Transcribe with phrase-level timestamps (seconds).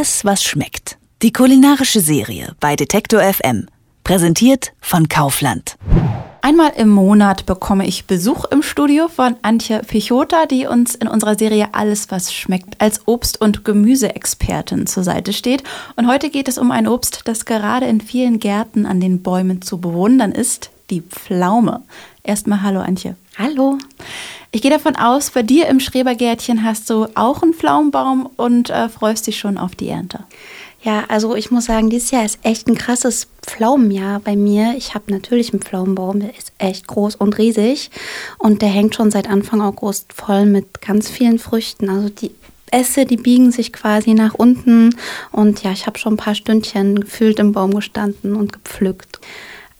[0.00, 0.96] Alles, was schmeckt.
[1.20, 3.66] Die kulinarische Serie bei Detektor FM.
[4.02, 5.76] Präsentiert von Kaufland.
[6.40, 11.38] Einmal im Monat bekomme ich Besuch im Studio von Antje Pichota, die uns in unserer
[11.38, 15.64] Serie Alles, was schmeckt, als Obst- und Gemüseexpertin zur Seite steht.
[15.96, 19.60] Und heute geht es um ein Obst, das gerade in vielen Gärten an den Bäumen
[19.60, 21.82] zu bewundern ist, die Pflaume.
[22.22, 23.16] Erstmal hallo Antje.
[23.42, 23.78] Hallo.
[24.52, 28.90] Ich gehe davon aus, bei dir im Schrebergärtchen hast du auch einen Pflaumenbaum und äh,
[28.90, 30.24] freust dich schon auf die Ernte.
[30.82, 34.74] Ja, also ich muss sagen, dieses Jahr ist echt ein krasses Pflaumenjahr bei mir.
[34.76, 37.90] Ich habe natürlich einen Pflaumenbaum, der ist echt groß und riesig
[38.36, 41.88] und der hängt schon seit Anfang August voll mit ganz vielen Früchten.
[41.88, 42.32] Also die
[42.70, 44.94] Äste, die biegen sich quasi nach unten
[45.32, 49.18] und ja, ich habe schon ein paar Stündchen gefühlt im Baum gestanden und gepflückt.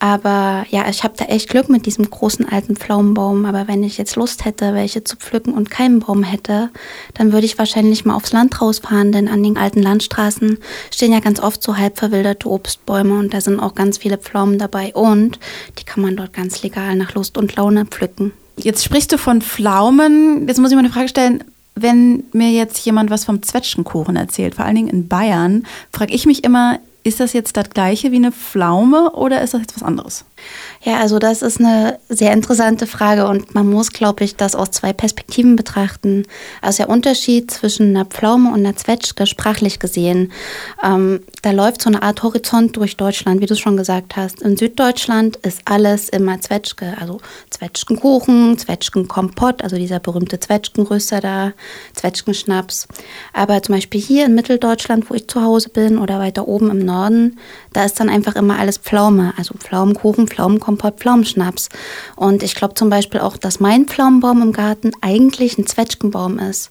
[0.00, 3.44] Aber ja, ich habe da echt Glück mit diesem großen alten Pflaumenbaum.
[3.44, 6.70] Aber wenn ich jetzt Lust hätte, welche zu pflücken und keinen Baum hätte,
[7.14, 10.58] dann würde ich wahrscheinlich mal aufs Land rausfahren, denn an den alten Landstraßen
[10.90, 14.58] stehen ja ganz oft so halb verwilderte Obstbäume und da sind auch ganz viele Pflaumen
[14.58, 15.38] dabei und
[15.78, 18.32] die kann man dort ganz legal nach Lust und Laune pflücken.
[18.56, 20.48] Jetzt sprichst du von Pflaumen.
[20.48, 21.44] Jetzt muss ich mal eine Frage stellen.
[21.74, 26.24] Wenn mir jetzt jemand was vom Zwetschgenkuchen erzählt, vor allen Dingen in Bayern, frage ich
[26.24, 29.82] mich immer, ist das jetzt das gleiche wie eine Pflaume oder ist das jetzt was
[29.82, 30.24] anderes?
[30.82, 34.70] Ja, also das ist eine sehr interessante Frage und man muss, glaube ich, das aus
[34.70, 36.24] zwei Perspektiven betrachten.
[36.62, 40.32] Also der Unterschied zwischen einer Pflaume und einer Zwetschge, sprachlich gesehen,
[40.82, 44.42] ähm, da läuft so eine Art Horizont durch Deutschland, wie du schon gesagt hast.
[44.42, 51.52] In Süddeutschland ist alles immer Zwetschge, also Zwetschgenkuchen, Zwetschgenkompott, also dieser berühmte Zwetschgenröster da,
[51.94, 52.88] Zwetschgenschnaps.
[53.32, 56.84] Aber zum Beispiel hier in Mitteldeutschland, wo ich zu Hause bin oder weiter oben im
[56.90, 57.38] Norden,
[57.72, 61.68] da ist dann einfach immer alles Pflaume, also Pflaumenkuchen, Pflaumenkompott, Pflaumenschnaps.
[62.16, 66.70] Und ich glaube zum Beispiel auch, dass mein Pflaumenbaum im Garten eigentlich ein Zwetschgenbaum ist.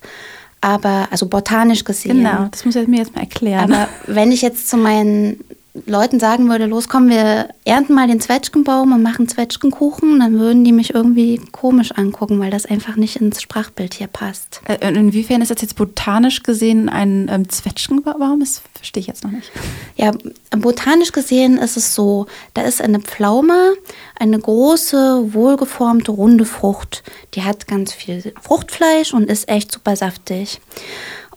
[0.61, 2.17] Aber, also botanisch gesehen.
[2.17, 3.71] Genau, das muss ich mir jetzt mal erklären.
[3.71, 5.39] Aber wenn ich jetzt zu meinen
[5.85, 10.63] Leuten sagen würde, los komm, wir ernten mal den Zwetschgenbaum und machen Zwetschgenkuchen, dann würden
[10.63, 14.61] die mich irgendwie komisch angucken, weil das einfach nicht ins Sprachbild hier passt.
[14.67, 18.39] Äh, inwiefern ist das jetzt botanisch gesehen ein ähm, Zwetschgenbaum?
[18.39, 19.51] Das verstehe ich jetzt noch nicht.
[19.95, 20.11] Ja,
[20.57, 22.25] botanisch gesehen ist es so,
[22.55, 23.75] da ist eine Pflaume,
[24.19, 27.03] eine große, wohlgeformte, runde Frucht.
[27.35, 30.59] Die hat ganz viel Fruchtfleisch und ist echt super saftig.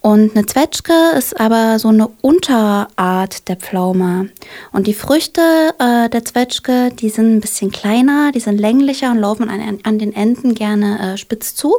[0.02, 4.30] Und eine Zwetschge ist aber so eine Unterart der Pflaume.
[4.72, 5.40] Und die Früchte
[5.78, 9.98] äh, der Zwetschge, die sind ein bisschen kleiner, die sind länglicher und laufen an, an
[10.00, 11.76] den Enden gerne äh, spitz zu.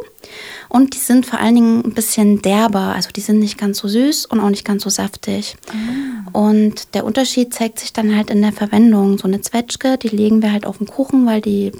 [0.69, 3.89] Und die sind vor allen Dingen ein bisschen derber, also die sind nicht ganz so
[3.89, 5.57] süß und auch nicht ganz so saftig.
[5.67, 6.29] Ah.
[6.31, 9.17] Und der Unterschied zeigt sich dann halt in der Verwendung.
[9.17, 11.73] So eine Zwetschge, die legen wir halt auf den Kuchen, weil die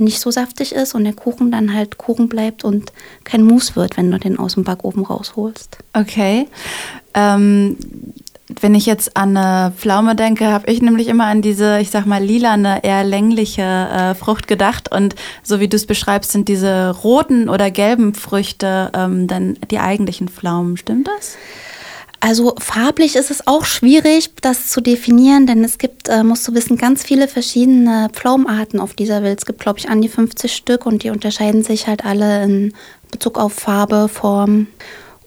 [0.00, 2.92] nicht so saftig ist und der Kuchen dann halt Kuchen bleibt und
[3.24, 5.78] kein Mousse wird, wenn du den aus dem Backofen rausholst.
[5.92, 6.48] Okay.
[7.14, 7.76] Ähm,
[8.60, 12.06] wenn ich jetzt an eine Pflaume denke, habe ich nämlich immer an diese, ich sag
[12.06, 14.92] mal, lilane, eher längliche äh, Frucht gedacht.
[14.92, 19.78] Und so wie du es beschreibst, sind diese roten oder gelben Früchte ähm, dann die
[19.78, 20.76] eigentlichen Pflaumen.
[20.76, 21.36] Stimmt das?
[22.20, 26.54] Also farblich ist es auch schwierig, das zu definieren, denn es gibt, äh, musst du
[26.54, 29.38] wissen, ganz viele verschiedene Pflaumenarten auf dieser Welt.
[29.38, 32.74] Es gibt, glaube ich, an die 50 Stück und die unterscheiden sich halt alle in
[33.10, 34.66] Bezug auf Farbe, Form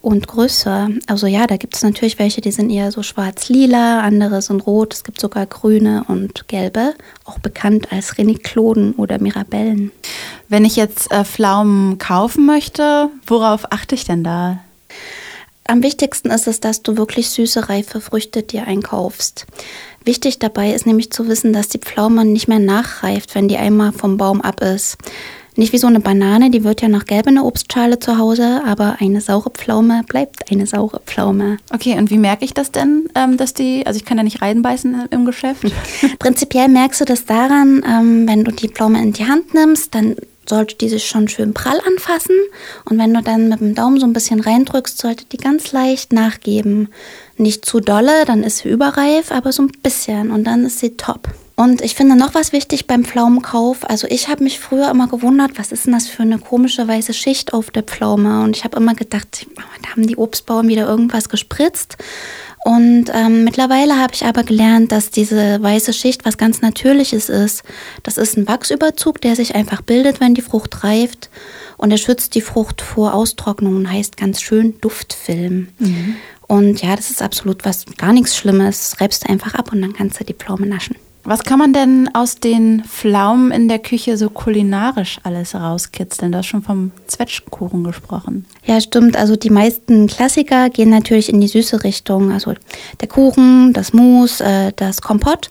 [0.03, 0.89] und Größe.
[1.07, 4.93] Also ja, da gibt es natürlich welche, die sind eher so schwarz-lila, andere sind rot,
[4.93, 6.93] es gibt sogar grüne und gelbe,
[7.25, 9.91] auch bekannt als Renikloden oder Mirabellen.
[10.47, 14.59] Wenn ich jetzt äh, Pflaumen kaufen möchte, worauf achte ich denn da?
[15.65, 19.45] Am wichtigsten ist es, dass du wirklich süße, reife Früchte dir einkaufst.
[20.03, 23.93] Wichtig dabei ist nämlich zu wissen, dass die Pflaume nicht mehr nachreift, wenn die einmal
[23.93, 24.97] vom Baum ab ist.
[25.55, 28.63] Nicht wie so eine Banane, die wird ja noch gelb in der Obstschale zu Hause,
[28.65, 31.57] aber eine saure Pflaume bleibt eine saure Pflaume.
[31.71, 34.41] Okay, und wie merke ich das denn, ähm, dass die, also ich kann ja nicht
[34.41, 35.63] reinbeißen im Geschäft?
[36.19, 40.15] Prinzipiell merkst du das daran, ähm, wenn du die Pflaume in die Hand nimmst, dann
[40.47, 42.35] sollte die sich schon schön prall anfassen.
[42.85, 46.13] Und wenn du dann mit dem Daumen so ein bisschen reindrückst, sollte die ganz leicht
[46.13, 46.89] nachgeben.
[47.37, 50.97] Nicht zu dolle, dann ist sie überreif, aber so ein bisschen und dann ist sie
[50.97, 51.29] top.
[51.55, 53.87] Und ich finde noch was wichtig beim Pflaumenkauf.
[53.87, 57.13] Also ich habe mich früher immer gewundert, was ist denn das für eine komische weiße
[57.13, 58.43] Schicht auf der Pflaume?
[58.43, 61.97] Und ich habe immer gedacht, da haben die Obstbauern wieder irgendwas gespritzt.
[62.63, 67.63] Und ähm, mittlerweile habe ich aber gelernt, dass diese weiße Schicht was ganz Natürliches ist.
[68.03, 71.29] Das ist ein Wachsüberzug, der sich einfach bildet, wenn die Frucht reift.
[71.77, 75.67] Und er schützt die Frucht vor Austrocknung und heißt ganz schön Duftfilm.
[75.79, 76.15] Mhm.
[76.47, 78.95] Und ja, das ist absolut was, gar nichts Schlimmes.
[79.01, 80.95] Reibst du einfach ab und dann kannst du die Pflaume naschen.
[81.25, 86.33] Was kann man denn aus den Pflaumen in der Küche so kulinarisch alles rauskitzeln?
[86.33, 88.45] Du hast schon vom Zwetschgenkuchen gesprochen.
[88.65, 89.15] Ja, stimmt.
[89.15, 92.31] Also die meisten Klassiker gehen natürlich in die süße Richtung.
[92.31, 92.55] Also
[92.99, 95.49] der Kuchen, das Mousse, äh, das Kompott.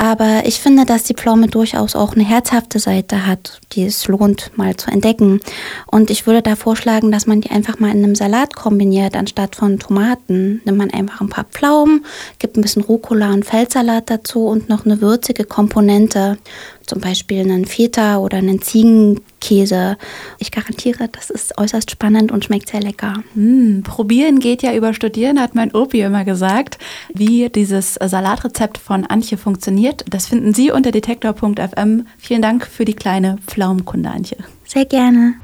[0.00, 4.52] Aber ich finde, dass die Pflaume durchaus auch eine herzhafte Seite hat, die es lohnt,
[4.56, 5.40] mal zu entdecken.
[5.86, 9.56] Und ich würde da vorschlagen, dass man die einfach mal in einem Salat kombiniert, anstatt
[9.56, 10.62] von Tomaten.
[10.64, 12.04] Nimmt man einfach ein paar Pflaumen,
[12.38, 16.38] gibt ein bisschen Rucola und Feldsalat dazu und noch eine würzige Komponente
[16.88, 19.96] zum Beispiel einen Feta oder einen Ziegenkäse.
[20.38, 23.22] Ich garantiere, das ist äußerst spannend und schmeckt sehr lecker.
[23.34, 26.78] Mm, probieren geht ja über Studieren, hat mein Opi immer gesagt.
[27.12, 32.06] Wie dieses Salatrezept von Antje funktioniert, das finden Sie unter detektor.fm.
[32.18, 34.38] Vielen Dank für die kleine Pflaumenkunde, Antje.
[34.64, 35.34] Sehr gerne.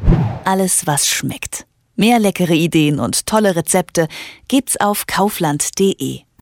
[0.45, 1.67] Alles, was schmeckt.
[1.97, 4.09] Mehr leckere Ideen und tolle Rezepte
[4.49, 6.25] gibt's auf kaufland.de.